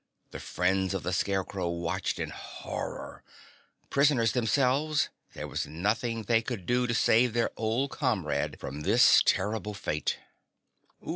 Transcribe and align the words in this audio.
The 0.31 0.39
friends 0.39 0.95
of 0.95 1.03
the 1.03 1.13
Scarecrow 1.13 1.69
watched 1.69 2.17
in 2.17 2.31
horror. 2.31 3.23
Prisoners 3.91 4.31
themselves, 4.31 5.09
there 5.35 5.47
was 5.47 5.67
nothing 5.67 6.23
they 6.23 6.41
could 6.41 6.65
do 6.65 6.87
to 6.87 6.93
save 6.95 7.33
their 7.33 7.51
old 7.55 7.91
comrade 7.91 8.59
from 8.59 8.81
this 8.81 9.21
terrible 9.23 9.75
fate. 9.75 10.17